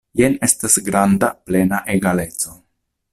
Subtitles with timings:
[0.19, 2.57] Jen estas granda, plena egaleco.